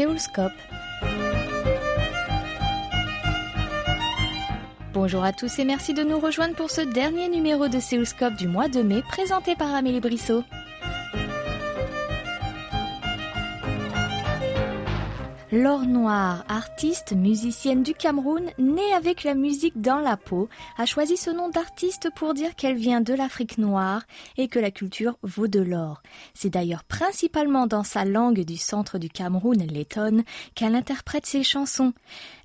Séoulscope. 0.00 0.52
Bonjour 4.94 5.22
à 5.22 5.34
tous 5.34 5.58
et 5.58 5.66
merci 5.66 5.92
de 5.92 6.02
nous 6.02 6.18
rejoindre 6.18 6.54
pour 6.54 6.70
ce 6.70 6.80
dernier 6.80 7.28
numéro 7.28 7.68
de 7.68 7.78
Séoulscope 7.78 8.34
du 8.36 8.48
mois 8.48 8.68
de 8.68 8.80
mai 8.80 9.02
présenté 9.10 9.54
par 9.56 9.74
Amélie 9.74 10.00
Brissot. 10.00 10.42
Laure 15.52 15.84
Noire, 15.84 16.44
artiste, 16.46 17.10
musicienne 17.10 17.82
du 17.82 17.92
Cameroun, 17.92 18.52
née 18.58 18.92
avec 18.94 19.24
la 19.24 19.34
musique 19.34 19.80
dans 19.80 19.98
la 19.98 20.16
peau, 20.16 20.48
a 20.78 20.86
choisi 20.86 21.16
ce 21.16 21.30
nom 21.30 21.48
d'artiste 21.48 22.08
pour 22.14 22.34
dire 22.34 22.54
qu'elle 22.54 22.76
vient 22.76 23.00
de 23.00 23.14
l'Afrique 23.14 23.58
noire 23.58 24.04
et 24.36 24.46
que 24.46 24.60
la 24.60 24.70
culture 24.70 25.18
vaut 25.24 25.48
de 25.48 25.58
l'or. 25.58 26.02
C'est 26.34 26.50
d'ailleurs 26.50 26.84
principalement 26.84 27.66
dans 27.66 27.82
sa 27.82 28.04
langue 28.04 28.44
du 28.44 28.56
centre 28.56 28.98
du 28.98 29.08
Cameroun, 29.08 29.58
lettonne, 29.66 30.22
qu'elle 30.54 30.76
interprète 30.76 31.26
ses 31.26 31.42
chansons. 31.42 31.94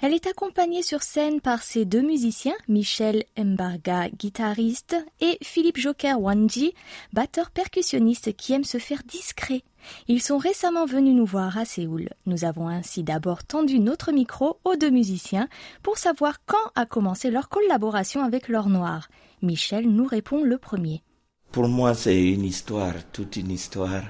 Elle 0.01 0.15
est 0.15 0.25
accompagnée 0.25 0.81
sur 0.81 1.03
scène 1.03 1.41
par 1.41 1.61
ses 1.61 1.85
deux 1.85 2.01
musiciens, 2.01 2.55
Michel 2.67 3.23
Mbarga, 3.37 4.09
guitariste, 4.09 4.95
et 5.21 5.37
Philippe 5.43 5.77
Joker 5.77 6.19
Wanji, 6.19 6.73
batteur 7.13 7.51
percussionniste 7.51 8.35
qui 8.35 8.53
aime 8.53 8.63
se 8.63 8.79
faire 8.79 9.03
discret. 9.05 9.61
Ils 10.07 10.21
sont 10.21 10.37
récemment 10.37 10.85
venus 10.85 11.15
nous 11.15 11.25
voir 11.25 11.57
à 11.57 11.65
Séoul. 11.65 12.09
Nous 12.25 12.45
avons 12.45 12.67
ainsi 12.67 13.03
d'abord 13.03 13.43
tendu 13.43 13.79
notre 13.79 14.11
micro 14.11 14.59
aux 14.63 14.75
deux 14.75 14.89
musiciens 14.89 15.47
pour 15.83 15.97
savoir 15.97 16.39
quand 16.45 16.71
a 16.75 16.85
commencé 16.85 17.31
leur 17.31 17.49
collaboration 17.49 18.23
avec 18.23 18.47
L'Or 18.47 18.69
Noir. 18.69 19.07
Michel 19.41 19.89
nous 19.89 20.05
répond 20.05 20.43
le 20.43 20.57
premier. 20.57 21.03
Pour 21.51 21.67
moi, 21.67 21.93
c'est 21.93 22.21
une 22.21 22.43
histoire, 22.43 22.93
toute 23.13 23.37
une 23.37 23.51
histoire, 23.51 24.03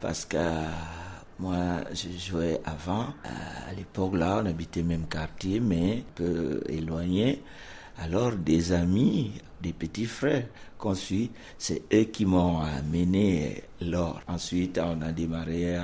parce 0.00 0.24
que 0.24 0.38
moi, 1.38 1.84
je 1.92 2.08
jouais 2.18 2.60
avant. 2.64 3.06
À 3.24 3.72
l'époque, 3.76 4.14
là, 4.14 4.40
on 4.42 4.46
habitait 4.46 4.82
même 4.82 5.06
quartier, 5.06 5.60
mais 5.60 5.98
un 5.98 6.12
peu 6.14 6.62
éloigné. 6.68 7.42
Alors, 8.00 8.32
des 8.32 8.72
amis, 8.72 9.32
des 9.60 9.72
petits 9.72 10.06
frères 10.06 10.44
qu'on 10.78 10.94
suit, 10.94 11.32
c'est 11.58 11.82
eux 11.92 12.04
qui 12.04 12.24
m'ont 12.24 12.60
amené 12.60 13.64
l'or. 13.80 14.20
Ensuite, 14.28 14.78
on 14.78 15.02
a 15.02 15.10
démarré 15.10 15.76
euh, 15.76 15.80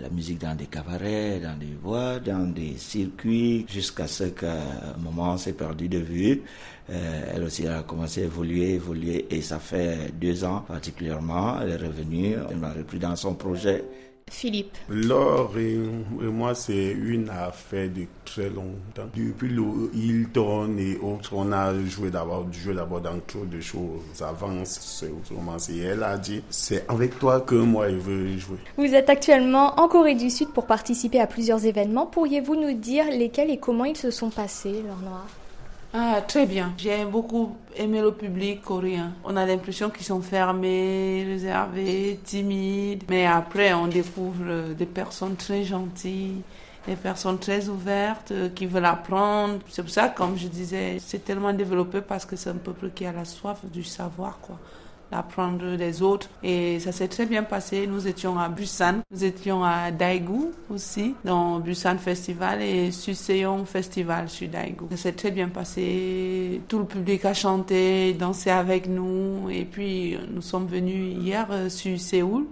la 0.00 0.08
musique 0.08 0.40
dans 0.40 0.56
des 0.56 0.66
cabarets, 0.66 1.38
dans 1.38 1.56
des 1.56 1.74
voies, 1.80 2.18
dans 2.18 2.52
des 2.52 2.76
circuits, 2.78 3.64
jusqu'à 3.68 4.08
ce 4.08 4.24
qu'à 4.24 4.54
un 4.96 5.00
moment, 5.00 5.34
on 5.34 5.36
s'est 5.36 5.52
perdu 5.52 5.88
de 5.88 5.98
vue. 5.98 6.42
Euh, 6.90 7.32
elle 7.32 7.44
aussi 7.44 7.68
a 7.68 7.84
commencé 7.84 8.22
à 8.22 8.24
évoluer, 8.24 8.74
évoluer, 8.74 9.26
et 9.30 9.40
ça 9.40 9.60
fait 9.60 10.12
deux 10.20 10.42
ans 10.42 10.64
particulièrement. 10.66 11.60
Elle 11.60 11.70
est 11.70 11.86
revenue, 11.86 12.34
elle 12.50 12.56
m'a 12.56 12.72
repris 12.72 12.98
dans 12.98 13.14
son 13.14 13.34
projet. 13.34 13.84
Philippe. 14.30 14.76
Laure 14.88 15.56
et, 15.58 15.76
moi, 15.76 16.54
c'est 16.54 16.92
une 16.92 17.28
affaire 17.30 17.88
de 17.90 18.06
très 18.24 18.48
longtemps. 18.48 19.08
Depuis 19.14 19.48
le 19.48 19.62
Hilton 19.94 20.76
et 20.78 20.98
autres, 20.98 21.34
on 21.34 21.52
a 21.52 21.72
joué 21.84 22.10
d'abord, 22.10 22.46
joué 22.52 22.74
d'abord 22.74 23.00
dans 23.00 23.20
trop 23.26 23.44
de 23.44 23.60
choses 23.60 24.22
avant 24.22 24.64
ce 24.64 25.06
roman. 25.34 25.56
Et 25.68 25.80
elle 25.80 26.02
a 26.02 26.16
dit, 26.16 26.42
c'est 26.50 26.88
avec 26.88 27.18
toi 27.18 27.40
que 27.40 27.54
moi, 27.54 27.90
je 27.90 27.96
veux 27.96 28.38
jouer. 28.38 28.58
Vous 28.76 28.94
êtes 28.94 29.10
actuellement 29.10 29.80
en 29.80 29.88
Corée 29.88 30.14
du 30.14 30.30
Sud 30.30 30.48
pour 30.48 30.66
participer 30.66 31.20
à 31.20 31.26
plusieurs 31.26 31.64
événements. 31.64 32.06
Pourriez-vous 32.06 32.56
nous 32.56 32.72
dire 32.72 33.04
lesquels 33.10 33.50
et 33.50 33.58
comment 33.58 33.84
ils 33.84 33.96
se 33.96 34.10
sont 34.10 34.30
passés, 34.30 34.82
leur 34.86 34.98
noir 34.98 35.26
ah, 35.94 36.22
très 36.26 36.46
bien. 36.46 36.72
J'ai 36.78 37.04
beaucoup 37.04 37.54
aimé 37.76 38.00
le 38.00 38.12
public 38.12 38.62
coréen. 38.62 39.12
On 39.24 39.36
a 39.36 39.44
l'impression 39.44 39.90
qu'ils 39.90 40.06
sont 40.06 40.22
fermés, 40.22 41.24
réservés, 41.26 42.18
timides. 42.24 43.04
Mais 43.10 43.26
après, 43.26 43.74
on 43.74 43.88
découvre 43.88 44.72
des 44.72 44.86
personnes 44.86 45.36
très 45.36 45.64
gentilles, 45.64 46.40
des 46.86 46.96
personnes 46.96 47.38
très 47.38 47.68
ouvertes 47.68 48.32
euh, 48.32 48.48
qui 48.48 48.64
veulent 48.64 48.86
apprendre. 48.86 49.58
C'est 49.68 49.82
pour 49.82 49.90
ça, 49.90 50.08
comme 50.08 50.38
je 50.38 50.48
disais, 50.48 50.96
c'est 50.98 51.24
tellement 51.24 51.52
développé 51.52 52.00
parce 52.00 52.24
que 52.24 52.36
c'est 52.36 52.50
un 52.50 52.54
peuple 52.54 52.90
qui 52.94 53.04
a 53.04 53.12
la 53.12 53.26
soif 53.26 53.58
du 53.66 53.84
savoir, 53.84 54.38
quoi 54.40 54.58
d'apprendre 55.12 55.76
des 55.76 56.02
autres. 56.02 56.28
Et 56.42 56.80
ça 56.80 56.90
s'est 56.90 57.08
très 57.08 57.26
bien 57.26 57.42
passé. 57.42 57.86
Nous 57.86 58.08
étions 58.08 58.38
à 58.38 58.48
Busan, 58.48 59.02
nous 59.10 59.24
étions 59.24 59.62
à 59.62 59.90
Daegu 59.90 60.50
aussi, 60.70 61.14
dans 61.24 61.60
Busan 61.60 61.98
Festival 61.98 62.62
et 62.62 62.90
Suseong 62.90 63.64
Festival 63.66 64.28
sur 64.28 64.48
Daegu. 64.48 64.84
Ça 64.90 64.96
s'est 64.96 65.12
très 65.12 65.30
bien 65.30 65.48
passé. 65.48 66.62
Tout 66.68 66.78
le 66.78 66.86
public 66.86 67.24
a 67.24 67.34
chanté, 67.34 68.14
dansé 68.14 68.50
avec 68.50 68.88
nous. 68.88 69.48
Et 69.50 69.64
puis, 69.64 70.18
nous 70.32 70.42
sommes 70.42 70.66
venus 70.66 71.16
hier 71.20 71.46
euh, 71.50 71.68
sur 71.68 71.98
Séoul. 72.00 72.46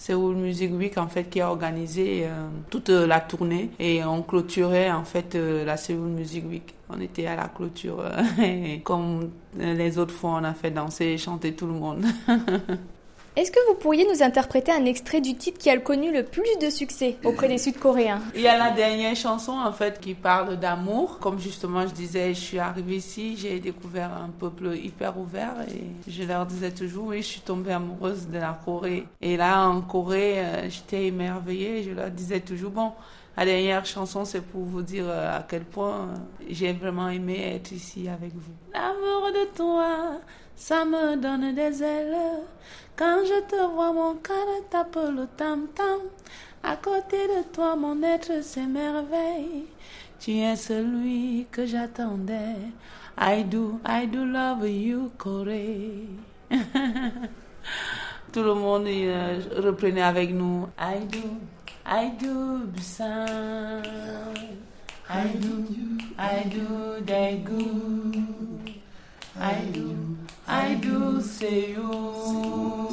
Séoul 0.00 0.34
Music 0.36 0.72
Week 0.72 0.96
en 0.96 1.08
fait 1.08 1.24
qui 1.24 1.42
a 1.42 1.50
organisé 1.50 2.22
euh, 2.24 2.48
toute 2.70 2.88
la 2.88 3.20
tournée 3.20 3.68
et 3.78 4.02
on 4.02 4.22
clôturait 4.22 4.90
en 4.90 5.04
fait 5.04 5.34
euh, 5.34 5.62
la 5.62 5.76
Séoul 5.76 6.08
Music 6.08 6.42
Week. 6.48 6.74
On 6.88 6.98
était 7.02 7.26
à 7.26 7.36
la 7.36 7.48
clôture. 7.48 8.00
Euh, 8.00 8.78
comme 8.82 9.30
les 9.58 9.98
autres 9.98 10.14
fois, 10.14 10.38
on 10.40 10.44
a 10.44 10.54
fait 10.54 10.70
danser 10.70 11.04
et 11.04 11.18
chanter 11.18 11.52
tout 11.52 11.66
le 11.66 11.74
monde. 11.74 12.06
Est-ce 13.36 13.52
que 13.52 13.60
vous 13.68 13.76
pourriez 13.76 14.04
nous 14.12 14.24
interpréter 14.24 14.72
un 14.72 14.84
extrait 14.86 15.20
du 15.20 15.36
titre 15.36 15.58
qui 15.58 15.70
a 15.70 15.78
connu 15.78 16.12
le 16.12 16.24
plus 16.24 16.58
de 16.60 16.68
succès 16.68 17.16
auprès 17.22 17.46
des 17.46 17.58
Sud-Coréens? 17.58 18.20
Il 18.34 18.40
y 18.40 18.48
a 18.48 18.58
la 18.58 18.72
dernière 18.72 19.14
chanson 19.14 19.52
en 19.52 19.72
fait 19.72 20.00
qui 20.00 20.14
parle 20.14 20.58
d'amour. 20.58 21.20
Comme 21.20 21.38
justement 21.38 21.86
je 21.86 21.92
disais, 21.92 22.34
je 22.34 22.40
suis 22.40 22.58
arrivée 22.58 22.96
ici, 22.96 23.36
j'ai 23.36 23.60
découvert 23.60 24.10
un 24.12 24.30
peuple 24.30 24.74
hyper 24.74 25.16
ouvert 25.16 25.54
et 25.68 26.10
je 26.10 26.24
leur 26.24 26.44
disais 26.44 26.72
toujours 26.72 27.06
oui, 27.06 27.18
je 27.18 27.28
suis 27.28 27.40
tombée 27.40 27.72
amoureuse 27.72 28.26
de 28.26 28.38
la 28.38 28.58
Corée. 28.64 29.06
Et 29.20 29.36
là 29.36 29.68
en 29.68 29.80
Corée, 29.80 30.40
euh, 30.40 30.68
j'étais 30.68 31.06
émerveillée. 31.06 31.84
Je 31.84 31.92
leur 31.92 32.10
disais 32.10 32.40
toujours 32.40 32.72
bon. 32.72 32.92
La 33.36 33.44
dernière 33.44 33.86
chanson, 33.86 34.24
c'est 34.24 34.42
pour 34.42 34.62
vous 34.62 34.82
dire 34.82 35.04
euh, 35.06 35.38
à 35.38 35.46
quel 35.48 35.64
point 35.64 36.08
euh, 36.08 36.14
j'ai 36.50 36.72
vraiment 36.72 37.08
aimé 37.08 37.54
être 37.54 37.70
ici 37.70 38.08
avec 38.08 38.34
vous. 38.34 38.52
L'amour 38.74 39.30
de 39.32 39.56
toi, 39.56 40.18
ça 40.60 40.84
me 40.84 41.16
donne 41.16 41.54
des 41.54 41.82
ailes. 41.82 42.44
Quand 42.94 43.20
je 43.24 43.40
te 43.48 43.72
vois, 43.74 43.94
mon 43.94 44.14
cœur 44.16 44.46
tape 44.68 44.98
le 45.10 45.26
tam-tam. 45.38 46.00
À 46.62 46.76
côté 46.76 47.16
de 47.16 47.42
toi, 47.50 47.74
mon 47.76 48.02
être 48.02 48.44
s'émerveille. 48.44 49.64
Tu 50.18 50.32
es 50.32 50.56
celui 50.56 51.46
que 51.50 51.64
j'attendais. 51.64 52.56
I 53.18 53.42
do, 53.42 53.80
I 53.86 54.06
do 54.06 54.22
love 54.26 54.68
you, 54.68 55.10
Corée. 55.16 56.06
Tout 58.32 58.42
le 58.42 58.52
monde 58.54 58.86
euh, 58.86 59.40
reprenait 59.56 60.02
avec 60.02 60.34
nous. 60.34 60.68
I 60.78 61.00
do, 61.06 61.38
I 61.86 62.10
do, 62.20 62.66
Busan. 62.66 63.82
I 65.08 65.26
do, 65.38 65.64
I 66.18 66.44
do, 66.50 67.00
Daegu. 67.02 68.69
I 69.40 69.54
do, 69.72 70.18
I 70.46 70.74
do 70.74 71.22
say 71.22 71.70
you. 71.70 72.92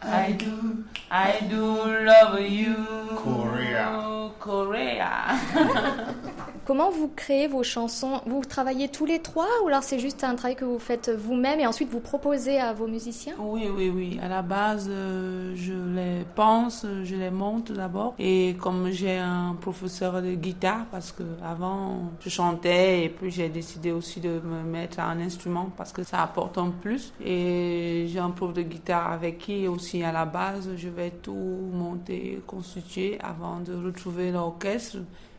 I 0.00 0.32
do, 0.32 0.84
I 1.10 1.40
do 1.48 2.04
love 2.06 2.40
you. 2.40 2.74
Korea. 3.14 4.30
Korea. 4.40 6.14
Comment 6.68 6.90
vous 6.90 7.08
créez 7.08 7.46
vos 7.46 7.62
chansons? 7.62 8.20
Vous 8.26 8.42
travaillez 8.42 8.88
tous 8.88 9.06
les 9.06 9.20
trois 9.20 9.48
ou 9.64 9.68
alors 9.68 9.82
c'est 9.82 9.98
juste 9.98 10.22
un 10.22 10.34
travail 10.34 10.54
que 10.54 10.66
vous 10.66 10.78
faites 10.78 11.08
vous-même 11.08 11.60
et 11.60 11.66
ensuite 11.66 11.88
vous 11.88 11.98
proposez 11.98 12.58
à 12.58 12.74
vos 12.74 12.86
musiciens? 12.86 13.32
Oui, 13.38 13.70
oui, 13.74 13.88
oui. 13.88 14.20
À 14.22 14.28
la 14.28 14.42
base, 14.42 14.86
euh, 14.90 15.54
je 15.56 15.72
les 15.72 16.26
pense, 16.34 16.84
je 17.04 17.16
les 17.16 17.30
monte 17.30 17.72
d'abord. 17.72 18.14
Et 18.18 18.54
comme 18.60 18.90
j'ai 18.90 19.16
un 19.16 19.56
professeur 19.58 20.20
de 20.20 20.34
guitare, 20.34 20.84
parce 20.90 21.10
que 21.10 21.22
avant 21.42 22.10
je 22.20 22.28
chantais 22.28 23.04
et 23.04 23.08
puis 23.08 23.30
j'ai 23.30 23.48
décidé 23.48 23.90
aussi 23.90 24.20
de 24.20 24.38
me 24.38 24.62
mettre 24.62 25.00
à 25.00 25.04
un 25.04 25.20
instrument 25.20 25.70
parce 25.74 25.94
que 25.94 26.02
ça 26.02 26.22
apporte 26.22 26.58
un 26.58 26.68
plus. 26.68 27.14
Et 27.24 28.04
j'ai 28.08 28.18
un 28.18 28.28
prof 28.28 28.52
de 28.52 28.60
guitare 28.60 29.10
avec 29.10 29.38
qui 29.38 29.66
aussi 29.68 30.02
à 30.02 30.12
la 30.12 30.26
base 30.26 30.68
je 30.76 30.88
vais 30.90 31.12
tout 31.12 31.32
monter, 31.72 32.42
constituer 32.46 33.18
avant 33.22 33.60
de 33.60 33.72
retrouver 33.72 34.32
l'orchestre 34.32 34.98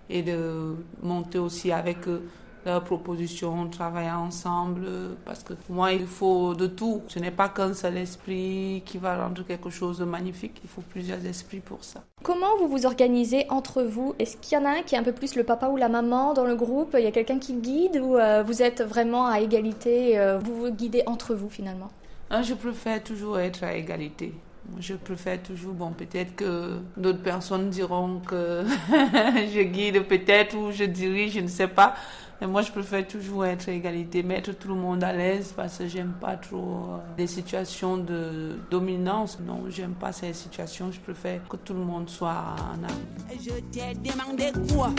et 0.09 0.23
de 0.23 0.75
monter 1.01 1.39
aussi 1.39 1.71
avec 1.71 2.07
eux 2.07 2.23
leurs 2.65 2.83
propositions, 2.83 3.69
travailler 3.69 4.11
ensemble, 4.11 4.85
parce 5.25 5.43
que 5.43 5.53
pour 5.53 5.75
moi, 5.75 5.93
il 5.93 6.05
faut 6.05 6.53
de 6.53 6.67
tout. 6.67 7.01
Ce 7.07 7.19
n'est 7.19 7.31
pas 7.31 7.49
qu'un 7.49 7.73
seul 7.73 7.97
esprit 7.97 8.83
qui 8.85 8.97
va 8.97 9.15
rendre 9.23 9.43
quelque 9.45 9.69
chose 9.69 9.99
de 9.99 10.05
magnifique, 10.05 10.59
il 10.63 10.69
faut 10.69 10.81
plusieurs 10.81 11.25
esprits 11.25 11.61
pour 11.61 11.83
ça. 11.83 12.03
Comment 12.23 12.57
vous 12.59 12.67
vous 12.67 12.85
organisez 12.85 13.45
entre 13.49 13.83
vous? 13.83 14.13
Est-ce 14.19 14.37
qu'il 14.37 14.57
y 14.57 14.61
en 14.61 14.65
a 14.65 14.69
un 14.71 14.81
qui 14.81 14.95
est 14.95 14.97
un 14.97 15.03
peu 15.03 15.13
plus 15.13 15.35
le 15.35 15.43
papa 15.43 15.69
ou 15.69 15.77
la 15.77 15.89
maman 15.89 16.33
dans 16.33 16.45
le 16.45 16.55
groupe? 16.55 16.95
Il 16.97 17.03
y 17.03 17.07
a 17.07 17.11
quelqu'un 17.11 17.39
qui 17.39 17.53
guide 17.53 17.97
ou 17.97 18.17
euh, 18.17 18.43
vous 18.45 18.61
êtes 18.61 18.81
vraiment 18.81 19.27
à 19.27 19.39
égalité 19.39 20.19
euh, 20.19 20.37
Vous 20.37 20.55
vous 20.55 20.71
guidez 20.71 21.03
entre 21.05 21.33
vous 21.33 21.49
finalement? 21.49 21.89
Ah, 22.29 22.41
Je 22.43 22.53
préfère 22.53 23.01
toujours 23.03 23.39
être 23.39 23.63
à 23.63 23.73
égalité. 23.73 24.33
Je 24.79 24.93
préfère 24.93 25.41
toujours, 25.41 25.73
bon, 25.73 25.91
peut-être 25.91 26.35
que 26.35 26.79
d'autres 26.95 27.21
personnes 27.21 27.69
diront 27.69 28.19
que 28.19 28.63
je 28.91 29.63
guide 29.63 30.03
peut-être 30.03 30.55
ou 30.55 30.71
je 30.71 30.83
dirige, 30.83 31.33
je 31.33 31.39
ne 31.41 31.47
sais 31.47 31.67
pas. 31.67 31.95
Et 32.41 32.45
moi, 32.45 32.61
je 32.61 32.71
préfère 32.71 33.05
toujours 33.05 33.45
être 33.45 33.67
égalité, 33.67 34.23
mettre 34.23 34.53
tout 34.53 34.69
le 34.69 34.75
monde 34.75 35.03
à 35.03 35.11
l'aise 35.11 35.53
parce 35.53 35.79
que 35.79 35.87
j'aime 35.87 36.13
pas 36.21 36.37
trop 36.37 36.85
euh, 36.93 36.97
des 37.17 37.27
situations 37.27 37.97
de 37.97 38.57
dominance. 38.71 39.39
Non, 39.45 39.63
j'aime 39.67 39.93
pas 39.93 40.13
ces 40.13 40.31
situations. 40.33 40.89
Je 40.89 40.99
préfère 41.01 41.41
que 41.49 41.57
tout 41.57 41.73
le 41.73 41.81
monde 41.81 42.09
soit 42.09 42.55
en 42.57 42.75
amour. 42.75 43.41
Je 43.41 43.59
t'ai 43.71 43.93
demandé 43.95 44.53
quoi? 44.73 44.91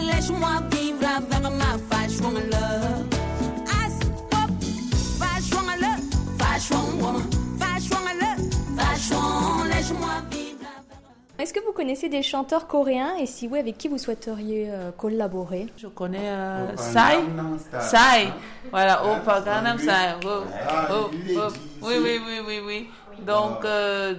Laisse-moi 0.00 0.62
vivre 0.70 1.04
avec 1.16 1.42
ma 1.42 1.78
fashion 1.90 2.30
love. 2.30 3.12
Woman, 6.70 7.41
Est-ce 11.42 11.52
que 11.52 11.58
vous 11.66 11.72
connaissez 11.72 12.08
des 12.08 12.22
chanteurs 12.22 12.68
coréens 12.68 13.16
et 13.18 13.26
si 13.26 13.48
oui, 13.48 13.58
avec 13.58 13.76
qui 13.76 13.88
vous 13.88 13.98
souhaiteriez 13.98 14.68
euh, 14.70 14.92
collaborer? 14.92 15.66
Je 15.76 15.88
connais 15.88 16.30
euh, 16.30 16.76
Sai. 16.76 17.18
Sai. 17.80 18.28
Voilà, 18.70 19.04
Opa 19.04 19.40
Gangnam 19.40 19.76
Sai. 19.76 20.14
Oh, 20.24 20.44
oh, 20.92 21.10
oh. 21.36 21.48
Oui, 21.82 21.94
oui, 22.00 22.20
oui, 22.24 22.38
oui, 22.46 22.60
oui. 22.64 22.88
Donc, 23.26 23.64
euh, 23.64 24.14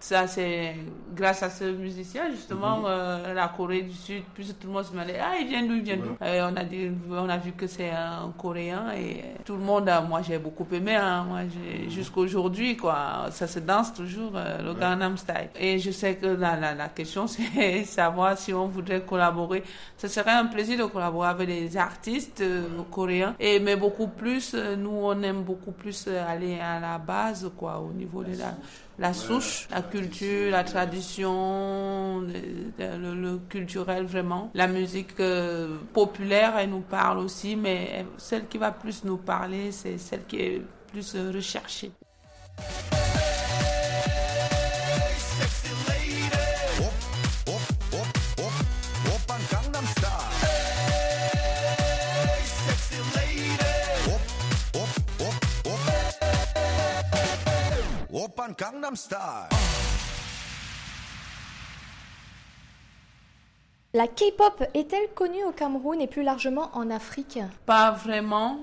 ça, 0.00 0.26
c'est 0.26 0.74
grâce 1.14 1.42
à 1.42 1.50
ce 1.50 1.64
musicien, 1.64 2.30
justement, 2.30 2.78
mhm. 2.78 2.84
euh, 2.86 3.34
la 3.34 3.48
Corée 3.48 3.82
du 3.82 3.92
Sud, 3.92 4.22
puis 4.34 4.46
tout 4.58 4.66
le 4.66 4.72
monde 4.72 4.84
se 4.84 4.92
demandait, 4.92 5.18
ah, 5.20 5.34
il 5.40 5.46
vient 5.46 5.62
d'où, 5.62 5.74
il 5.74 5.82
vient 5.82 5.96
d'où? 5.96 6.24
Et 6.24 6.40
on 6.42 6.56
a, 6.56 6.64
dit, 6.64 6.90
on 7.10 7.28
a 7.28 7.36
vu 7.36 7.52
que 7.52 7.66
c'est 7.66 7.90
un 7.90 8.32
Coréen 8.36 8.92
et 8.92 9.22
tout 9.44 9.54
le 9.54 9.62
monde, 9.62 9.90
moi, 10.08 10.22
j'ai 10.22 10.38
beaucoup 10.38 10.66
aimé, 10.72 10.94
hein, 10.94 11.24
moi, 11.28 11.40
jusqu'aujourd'hui, 11.88 12.76
quoi. 12.76 13.26
Ça 13.30 13.46
se 13.46 13.58
danse 13.60 13.94
toujours, 13.94 14.32
euh, 14.34 14.62
le 14.62 14.74
Gangnam 14.74 15.16
Style. 15.16 15.50
Et 15.58 15.78
je 15.78 15.90
sais 15.90 16.16
que 16.16 16.26
la, 16.26 16.56
la, 16.56 16.74
la 16.74 16.88
question, 16.88 17.26
c'est 17.26 17.84
savoir 17.84 18.36
si 18.36 18.52
on 18.52 18.66
voudrait 18.66 19.02
collaborer. 19.02 19.62
Ce 19.96 20.08
serait 20.08 20.32
un 20.32 20.46
plaisir 20.46 20.78
de 20.78 20.84
collaborer 20.84 21.28
avec 21.28 21.48
des 21.48 21.76
artistes 21.76 22.42
coréens. 22.90 23.34
Et, 23.38 23.60
mais 23.60 23.76
beaucoup 23.76 24.08
plus, 24.08 24.54
nous, 24.54 24.90
on 24.90 25.22
aime 25.22 25.42
beaucoup 25.42 25.72
plus 25.72 26.08
aller 26.08 26.58
à 26.58 26.80
la 26.80 26.98
base, 26.98 27.50
quoi, 27.56 27.78
au 27.78 27.92
niveau 27.92 28.22
de 28.22 28.36
la, 28.36 28.54
la 28.98 29.12
souche, 29.12 29.66
la 29.70 29.82
culture, 29.82 30.50
la 30.50 30.64
tradition, 30.64 32.20
le, 32.20 33.38
culturel 33.48 34.04
vraiment. 34.04 34.50
La 34.54 34.66
musique 34.66 35.18
euh, 35.20 35.76
populaire, 35.92 36.54
elle 36.58 36.70
nous 36.70 36.80
parle 36.80 37.18
aussi, 37.18 37.56
mais 37.56 38.06
celle 38.16 38.46
qui 38.46 38.58
va 38.58 38.70
plus 38.70 39.04
nous 39.04 39.16
parler, 39.16 39.72
c'est 39.72 39.98
celle 39.98 40.24
qui 40.26 40.36
est 40.36 40.62
plus 40.92 41.16
La 63.92 64.08
K-pop 64.08 64.64
est-elle 64.74 65.12
connue 65.14 65.44
au 65.44 65.52
Cameroun 65.52 66.00
et 66.00 66.06
plus 66.06 66.22
largement 66.22 66.70
en 66.74 66.90
Afrique? 66.90 67.38
Pas 67.66 67.92
vraiment. 67.92 68.58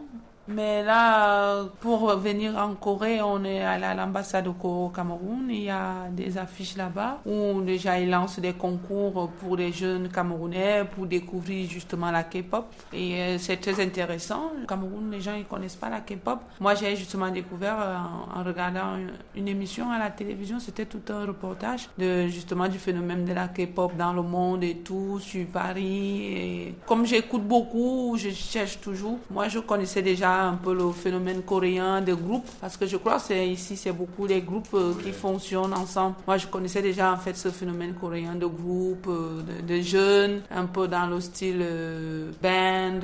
Mais 0.47 0.83
là, 0.83 1.65
pour 1.81 2.15
venir 2.17 2.57
en 2.57 2.73
Corée, 2.73 3.21
on 3.21 3.43
est 3.43 3.61
allé 3.61 3.83
à 3.85 3.93
l'ambassade 3.93 4.47
au 4.47 4.89
Cameroun. 4.89 5.45
Il 5.49 5.63
y 5.63 5.69
a 5.69 6.07
des 6.11 6.37
affiches 6.37 6.75
là-bas 6.75 7.19
où 7.25 7.61
déjà 7.61 7.99
ils 7.99 8.09
lancent 8.09 8.39
des 8.39 8.53
concours 8.53 9.29
pour 9.39 9.55
les 9.55 9.71
jeunes 9.71 10.09
Camerounais 10.09 10.83
pour 10.95 11.05
découvrir 11.05 11.69
justement 11.69 12.09
la 12.09 12.23
K-pop. 12.23 12.65
Et 12.91 13.19
euh, 13.19 13.37
c'est 13.37 13.57
très 13.57 13.81
intéressant. 13.83 14.51
Au 14.63 14.65
Cameroun, 14.65 15.11
les 15.11 15.21
gens 15.21 15.35
ils 15.35 15.45
connaissent 15.45 15.75
pas 15.75 15.89
la 15.89 16.01
K-pop. 16.01 16.39
Moi, 16.59 16.73
j'ai 16.75 16.95
justement 16.95 17.29
découvert 17.29 17.77
euh, 17.79 17.95
en, 18.35 18.43
regardant 18.43 18.97
une, 19.35 19.47
émission 19.47 19.91
à 19.91 19.99
la 19.99 20.09
télévision. 20.09 20.59
C'était 20.59 20.85
tout 20.85 21.01
un 21.09 21.25
reportage 21.25 21.87
de 21.97 22.27
justement 22.27 22.67
du 22.67 22.79
phénomène 22.79 23.25
de 23.25 23.33
la 23.33 23.47
K-pop 23.47 23.95
dans 23.95 24.13
le 24.13 24.23
monde 24.23 24.63
et 24.63 24.77
tout 24.77 25.19
sur 25.19 25.45
Paris. 25.47 26.23
Et 26.25 26.75
comme 26.87 27.05
j'écoute 27.05 27.43
beaucoup, 27.43 28.15
je 28.17 28.29
cherche 28.29 28.79
toujours. 28.81 29.19
Moi, 29.29 29.47
je 29.47 29.59
connaissais 29.59 30.01
déjà 30.01 30.30
un 30.39 30.55
peu 30.55 30.73
le 30.73 30.91
phénomène 30.91 31.41
coréen 31.41 32.01
des 32.01 32.13
groupes 32.13 32.49
parce 32.59 32.77
que 32.77 32.85
je 32.85 32.97
crois 32.97 33.15
que 33.15 33.23
c'est 33.23 33.47
ici 33.47 33.77
c'est 33.77 33.91
beaucoup 33.91 34.25
les 34.25 34.41
groupes 34.41 34.73
euh, 34.73 34.93
qui 35.03 35.11
fonctionnent 35.11 35.73
ensemble. 35.73 36.15
Moi 36.27 36.37
je 36.37 36.47
connaissais 36.47 36.81
déjà 36.81 37.13
en 37.13 37.17
fait 37.17 37.35
ce 37.35 37.49
phénomène 37.49 37.93
coréen 37.93 38.35
de 38.35 38.45
groupes 38.45 39.07
euh, 39.09 39.41
de, 39.67 39.81
jeunes 39.81 40.41
un 40.51 40.65
peu 40.65 40.87
dans 40.87 41.07
le 41.07 41.19
style 41.19 41.61
euh, 41.61 42.31
band 42.41 42.99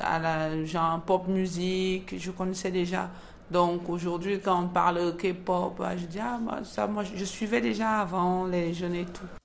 à 0.00 0.18
la 0.18 0.64
genre 0.64 1.00
pop 1.00 1.28
musique, 1.28 2.14
je 2.18 2.30
connaissais 2.30 2.70
déjà. 2.70 3.08
Donc 3.50 3.88
aujourd'hui, 3.90 4.40
quand 4.42 4.62
on 4.62 4.68
parle 4.68 5.14
K-pop, 5.16 5.82
je 5.98 6.06
dis, 6.06 6.18
ah, 6.18 6.38
ça, 6.64 6.86
moi, 6.86 7.04
je 7.04 7.24
suivais 7.24 7.60
déjà 7.60 8.00
avant 8.00 8.46
les 8.46 8.72
jeunes 8.72 8.94
et 8.94 9.04
tout. 9.04 9.41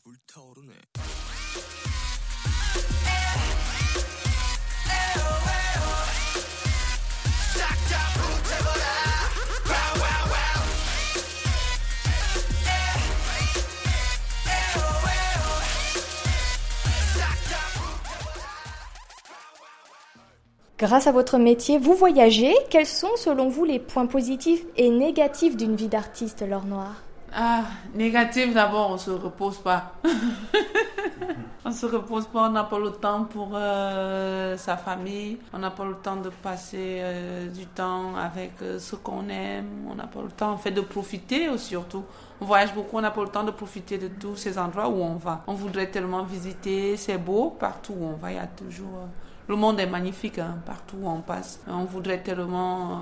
Grâce 20.79 21.07
à 21.07 21.12
votre 21.12 21.39
métier, 21.39 21.79
vous 21.79 21.95
voyagez. 21.95 22.53
Quels 22.69 22.85
sont 22.85 23.15
selon 23.15 23.50
vous 23.50 23.65
les 23.65 23.79
points 23.79 24.06
positifs 24.06 24.63
et 24.75 24.91
négatifs 24.91 25.57
d'une 25.57 25.75
vie 25.75 25.88
d'artiste, 25.88 26.47
Laure 26.47 26.65
Noire? 26.65 27.01
Ah, 27.33 27.63
négatif 27.95 28.53
d'abord, 28.53 28.91
on 28.91 28.97
se 29.00 29.09
repose 29.09 29.57
pas. 29.57 29.94
on 31.65 31.71
se 31.71 31.88
repose 31.88 32.27
pas, 32.27 32.47
on 32.47 32.51
n'a 32.51 32.63
pas 32.63 32.77
le 32.77 32.91
temps 32.91 33.24
pour 33.24 33.53
euh, 33.56 34.56
sa 34.56 34.77
famille, 34.77 35.39
on 35.51 35.57
n'a 35.57 35.71
pas 35.71 35.83
le 35.83 35.95
temps 35.95 36.18
de 36.18 36.29
passer 36.29 37.00
euh, 37.01 37.47
du 37.47 37.65
temps 37.65 38.15
avec 38.15 38.51
euh, 38.62 38.77
ce 38.77 38.95
qu'on 38.95 39.27
aime, 39.30 39.88
on 39.89 39.95
n'a 39.95 40.06
pas 40.06 40.21
le 40.21 40.30
temps 40.30 40.51
en 40.51 40.57
fait 40.57 40.71
de 40.71 40.81
profiter 40.81 41.57
surtout. 41.57 42.03
On 42.39 42.45
voyage 42.45 42.75
beaucoup, 42.75 42.97
on 42.97 43.01
n'a 43.01 43.09
pas 43.12 43.23
le 43.23 43.30
temps 43.30 43.44
de 43.44 43.51
profiter 43.51 43.97
de 43.97 44.09
tous 44.09 44.35
ces 44.35 44.59
endroits 44.59 44.88
où 44.89 45.01
on 45.01 45.15
va. 45.15 45.44
On 45.47 45.53
voudrait 45.53 45.89
tellement 45.89 46.21
visiter, 46.21 46.97
c'est 46.97 47.18
beau, 47.18 47.50
partout 47.50 47.94
où 48.00 48.06
on 48.06 48.13
va, 48.15 48.31
il 48.31 48.35
y 48.35 48.39
a 48.39 48.45
toujours 48.45 49.07
le 49.47 49.55
monde 49.55 49.79
est 49.79 49.88
magnifique 49.88 50.39
hein, 50.39 50.57
partout 50.65 50.97
où 51.01 51.09
on 51.09 51.21
passe. 51.21 51.61
On 51.68 51.85
voudrait 51.85 52.21
tellement 52.21 52.92
euh, 52.92 52.95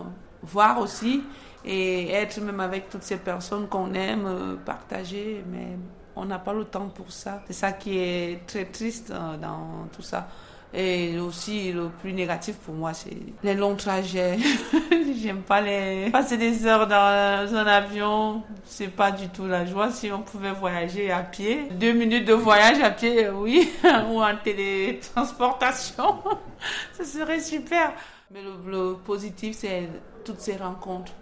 voir 0.44 0.80
aussi 0.80 1.24
et 1.64 2.12
être 2.12 2.40
même 2.42 2.60
avec 2.60 2.90
toutes 2.90 3.04
ces 3.04 3.18
personnes 3.18 3.68
qu'on 3.68 3.94
aime, 3.94 4.26
euh, 4.26 4.56
partager, 4.56 5.44
mais 5.52 5.78
on 6.16 6.26
n'a 6.26 6.40
pas 6.40 6.54
le 6.54 6.66
temps 6.66 6.90
pour 6.90 7.12
ça. 7.12 7.42
C'est 7.48 7.54
ça 7.54 7.72
qui 7.72 7.98
est 7.98 8.46
très 8.46 8.66
triste 8.66 9.12
euh, 9.12 9.38
dans 9.38 9.88
tout 9.92 10.04
ça. 10.04 10.28
Et 10.78 11.18
aussi, 11.20 11.72
le 11.72 11.88
plus 11.88 12.12
négatif 12.12 12.58
pour 12.58 12.76
moi, 12.76 12.94
c'est 12.94 13.18
les 13.44 13.54
longs 13.54 13.76
trajets. 13.76 14.38
J'aime 15.22 15.42
pas 15.42 15.62
les 15.62 16.10
passer 16.12 16.36
des 16.36 16.66
heures 16.68 16.86
dans 16.86 17.56
un 17.56 17.66
avion. 17.66 18.44
C'est 18.66 18.90
pas 18.90 19.12
du 19.12 19.30
tout 19.30 19.48
la 19.48 19.66
joie. 19.66 19.90
Si 19.90 20.12
on 20.12 20.22
pouvait 20.22 20.52
voyager 20.52 21.12
à 21.12 21.24
pied, 21.24 21.70
deux 21.72 21.94
minutes 21.94 22.28
de 22.28 22.34
voyage 22.34 22.82
à 22.82 22.92
pied, 22.92 23.30
oui, 23.30 23.72
ou 24.12 24.22
en 24.22 24.36
télétransportation, 24.44 26.18
ce 26.98 27.06
serait 27.06 27.40
super. 27.40 27.94
Mais 28.32 28.42
le, 28.42 28.70
le 28.70 28.94
positif, 28.96 29.56
c'est 29.58 29.88
toutes 30.26 30.42
ces 30.42 30.58
rencontres 30.58 31.14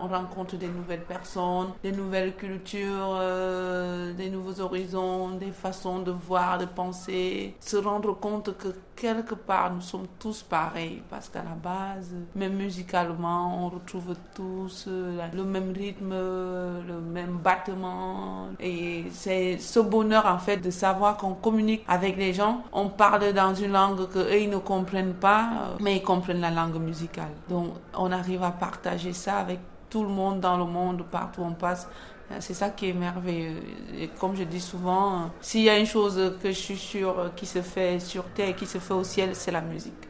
on 0.00 0.08
rencontre 0.08 0.56
des 0.56 0.68
nouvelles 0.68 1.04
personnes, 1.04 1.68
des 1.82 1.92
nouvelles 1.92 2.34
cultures, 2.36 3.16
euh, 3.20 4.12
des 4.12 4.30
nouveaux 4.30 4.60
horizons, 4.60 5.30
des 5.30 5.50
façons 5.52 6.00
de 6.00 6.10
voir, 6.10 6.58
de 6.58 6.66
penser, 6.66 7.56
se 7.60 7.76
rendre 7.76 8.12
compte 8.14 8.56
que 8.56 8.68
quelque 9.00 9.34
part 9.34 9.72
nous 9.72 9.80
sommes 9.80 10.06
tous 10.18 10.42
pareils 10.42 11.02
parce 11.08 11.28
qu'à 11.28 11.42
la 11.42 11.54
base, 11.54 12.10
même 12.34 12.54
musicalement, 12.54 13.64
on 13.64 13.68
retrouve 13.68 14.14
tous 14.34 14.88
le 14.88 15.44
même 15.44 15.72
rythme, 15.72 16.10
le 16.10 17.00
même 17.00 17.38
battement 17.38 18.48
et 18.58 19.04
c'est 19.12 19.58
ce 19.58 19.80
bonheur 19.80 20.26
en 20.26 20.38
fait 20.38 20.56
de 20.58 20.70
savoir 20.70 21.16
qu'on 21.16 21.34
communique 21.34 21.84
avec 21.86 22.16
les 22.16 22.32
gens, 22.32 22.62
on 22.72 22.88
parle 22.88 23.32
dans 23.32 23.54
une 23.54 23.72
langue 23.72 24.08
que 24.08 24.18
eux 24.18 24.40
ils 24.40 24.50
ne 24.50 24.58
comprennent 24.58 25.14
pas 25.14 25.42
euh, 25.42 25.76
mais 25.80 25.96
ils 25.96 26.02
comprennent 26.02 26.40
la 26.40 26.50
langue 26.50 26.80
musicale. 26.80 27.32
Donc 27.48 27.74
on 27.96 28.10
arrive 28.10 28.42
à 28.42 28.50
partager 28.50 29.12
ça 29.12 29.38
avec 29.38 29.60
tout 29.90 30.02
le 30.02 30.08
monde 30.08 30.40
dans 30.40 30.56
le 30.56 30.64
monde, 30.64 31.04
partout 31.10 31.42
où 31.42 31.44
on 31.44 31.52
passe. 31.52 31.88
C'est 32.40 32.54
ça 32.54 32.70
qui 32.70 32.90
est 32.90 32.92
merveilleux. 32.92 33.56
Et 33.98 34.08
comme 34.08 34.36
je 34.36 34.44
dis 34.44 34.60
souvent, 34.60 35.30
s'il 35.40 35.62
y 35.62 35.70
a 35.70 35.78
une 35.78 35.86
chose 35.86 36.36
que 36.42 36.48
je 36.48 36.58
suis 36.58 36.76
sûre 36.76 37.32
qui 37.34 37.46
se 37.46 37.62
fait 37.62 37.98
sur 38.00 38.24
terre, 38.34 38.54
qui 38.54 38.66
se 38.66 38.78
fait 38.78 38.94
au 38.94 39.04
ciel, 39.04 39.30
c'est 39.34 39.50
la 39.50 39.60
musique. 39.62 40.08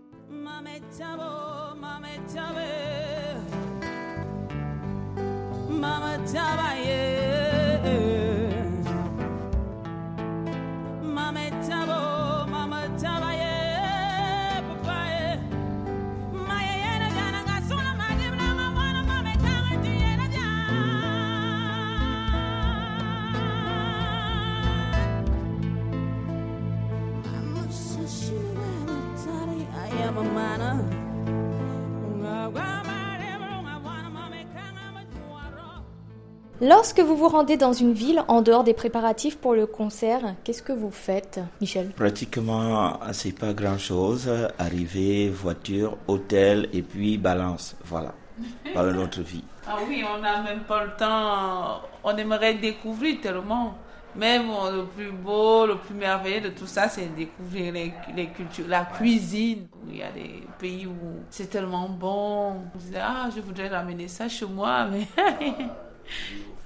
Lorsque 36.60 36.98
vous 36.98 37.16
vous 37.16 37.28
rendez 37.28 37.56
dans 37.56 37.72
une 37.72 37.92
ville, 37.92 38.24
en 38.26 38.42
dehors 38.42 38.64
des 38.64 38.74
préparatifs 38.74 39.38
pour 39.38 39.54
le 39.54 39.66
concert, 39.66 40.34
qu'est-ce 40.42 40.60
que 40.62 40.72
vous 40.72 40.90
faites, 40.90 41.38
Michel? 41.60 41.90
Pratiquement, 41.90 42.98
c'est 43.12 43.30
pas 43.30 43.52
grand-chose. 43.52 44.28
Arriver, 44.58 45.28
voiture, 45.28 45.96
hôtel 46.08 46.68
et 46.72 46.82
puis 46.82 47.16
balance. 47.16 47.76
Voilà, 47.84 48.12
par 48.74 48.86
notre 48.86 49.22
vie. 49.22 49.44
Ah 49.68 49.76
oui, 49.88 50.02
on 50.04 50.20
n'a 50.20 50.42
même 50.42 50.62
pas 50.62 50.84
le 50.84 50.90
temps. 50.98 51.80
On 52.02 52.16
aimerait 52.16 52.54
découvrir 52.54 53.20
tellement. 53.20 53.74
Mais 54.16 54.40
bon, 54.40 54.68
le 54.68 54.84
plus 54.84 55.12
beau, 55.12 55.64
le 55.64 55.76
plus 55.76 55.94
merveilleux 55.94 56.40
de 56.40 56.48
tout 56.48 56.66
ça, 56.66 56.88
c'est 56.88 57.06
découvrir 57.14 57.72
les, 57.72 57.92
les, 58.16 58.26
cultures, 58.26 58.66
la 58.66 58.84
cuisine. 58.84 59.68
Il 59.88 59.98
y 59.98 60.02
a 60.02 60.10
des 60.10 60.42
pays 60.58 60.86
où 60.88 61.20
c'est 61.30 61.50
tellement 61.50 61.88
bon. 61.88 62.54
On 62.74 62.80
se 62.80 62.86
dit, 62.86 62.96
ah, 63.00 63.28
je 63.32 63.40
voudrais 63.40 63.68
ramener 63.68 64.08
ça 64.08 64.28
chez 64.28 64.46
moi, 64.46 64.86
mais... 64.86 65.06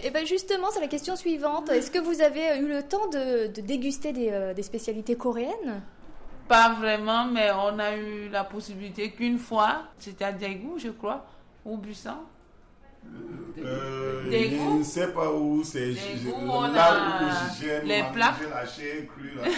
Et 0.00 0.06
eh 0.06 0.11
bien 0.11 0.25
justement, 0.25 0.68
c'est 0.72 0.80
la 0.80 0.88
question 0.88 1.14
suivante. 1.14 1.70
Est-ce 1.70 1.90
que 1.90 2.00
vous 2.00 2.20
avez 2.22 2.58
eu 2.58 2.66
le 2.66 2.82
temps 2.82 3.06
de, 3.08 3.46
de 3.46 3.61
déguster 3.61 4.12
des, 4.12 4.30
euh, 4.30 4.52
des, 4.52 4.64
spécialités 4.64 5.14
coréennes? 5.16 5.82
Pas 6.49 6.75
vraiment, 6.75 7.26
mais 7.26 7.50
on 7.52 7.78
a 7.78 7.94
eu 7.96 8.28
la 8.28 8.42
possibilité 8.42 9.12
qu'une 9.12 9.38
fois, 9.38 9.84
c'était 9.99 10.25
à 10.25 10.32
Daegu, 10.32 10.78
je 10.78 10.88
crois, 10.88 11.25
ou 11.64 11.76
Busan. 11.76 12.18
Euh, 13.58 14.22
je 14.30 14.78
ne 14.78 14.82
sais 14.82 15.12
pas 15.12 15.30
où 15.30 15.62
c'est. 15.62 15.92
Là 15.92 17.20
où 17.22 17.61
j'aime 17.61 17.84
les 17.84 18.02
plats. 18.12 18.34
la 18.50 18.66
chair 18.66 19.06
crue. 19.06 19.34
Là. 19.37 19.50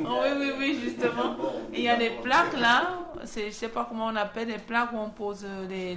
Oh, 0.00 0.20
oui, 0.22 0.28
oui, 0.38 0.52
oui, 0.58 0.80
justement. 0.84 1.36
Il 1.72 1.80
y 1.80 1.88
a 1.88 1.96
des 1.96 2.10
plaques 2.22 2.58
là, 2.58 3.00
je 3.24 3.46
ne 3.46 3.50
sais 3.50 3.68
pas 3.68 3.86
comment 3.88 4.06
on 4.06 4.16
appelle, 4.16 4.48
des 4.48 4.58
plaques 4.58 4.92
où 4.92 4.98
on 4.98 5.10
pose 5.10 5.46
des, 5.68 5.96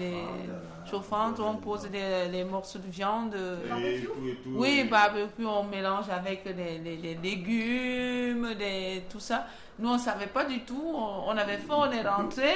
chauffantes, 0.90 1.40
on 1.40 1.56
pose 1.56 1.90
des, 1.90 2.44
morceaux 2.44 2.80
de 2.80 2.90
viande. 2.90 3.36
Et 3.36 4.02
tout, 4.02 4.12
et 4.26 4.36
tout, 4.36 4.50
oui, 4.56 4.84
barbecue, 4.86 5.46
on 5.46 5.64
mélange 5.64 6.10
avec 6.10 6.44
des, 6.44 7.16
légumes, 7.22 8.54
des, 8.56 9.04
tout 9.10 9.20
ça. 9.20 9.48
Nous, 9.78 9.90
on 9.90 9.94
ne 9.94 10.00
savait 10.00 10.28
pas 10.28 10.46
du 10.46 10.60
tout. 10.62 10.94
On, 10.96 11.36
avait 11.38 11.58
faim, 11.58 11.76
on 11.78 11.92
est 11.92 12.08
rentré. 12.08 12.52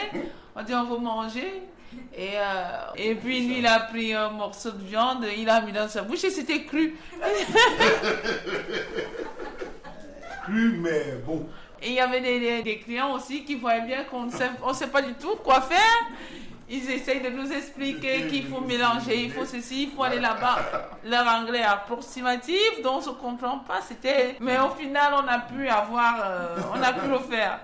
On 0.55 0.63
dit, 0.63 0.73
on 0.73 0.83
veut 0.83 0.97
manger. 0.97 1.63
Et, 2.15 2.31
euh, 2.37 2.79
et 2.95 3.15
puis 3.15 3.47
lui, 3.47 3.59
il 3.59 3.67
a 3.67 3.79
pris 3.81 4.13
un 4.13 4.29
morceau 4.29 4.71
de 4.71 4.83
viande, 4.83 5.25
il 5.37 5.47
a 5.49 5.61
mis 5.61 5.71
dans 5.71 5.87
sa 5.87 6.01
bouche 6.01 6.23
et 6.23 6.31
c'était 6.31 6.63
cru. 6.63 6.95
cru, 10.43 10.77
mais 10.79 11.17
bon. 11.25 11.47
Et 11.81 11.89
il 11.89 11.93
y 11.93 11.99
avait 11.99 12.21
des, 12.21 12.63
des, 12.63 12.79
clients 12.79 13.13
aussi 13.13 13.43
qui 13.43 13.55
voyaient 13.55 13.85
bien 13.85 14.03
qu'on 14.05 14.23
ne 14.23 14.31
sait, 14.31 14.49
on 14.63 14.73
sait 14.73 14.87
pas 14.87 15.01
du 15.01 15.13
tout 15.15 15.35
quoi 15.43 15.61
faire 15.61 16.07
ils 16.73 16.89
essayent 16.89 17.21
de 17.21 17.29
nous 17.29 17.51
expliquer 17.51 18.25
qu'il 18.27 18.47
faut 18.47 18.61
mélanger, 18.61 19.25
il 19.25 19.31
faut 19.31 19.45
ceci, 19.45 19.83
il 19.83 19.91
faut 19.91 20.03
aller 20.03 20.19
là-bas. 20.19 20.57
Leur 21.05 21.27
anglais 21.27 21.61
approximatif, 21.61 22.81
donc 22.81 22.93
on 22.93 22.97
ne 22.97 23.03
se 23.03 23.09
comprend 23.11 23.59
pas. 23.59 23.79
C'était, 23.87 24.37
mais 24.39 24.57
au 24.59 24.69
final, 24.69 25.13
on 25.13 25.27
a 25.27 25.39
pu 25.39 25.67
avoir, 25.67 26.15
euh, 26.25 26.57
on 26.73 26.81
a 26.81 26.93
pu 26.93 27.07
le 27.07 27.19
faire. 27.19 27.59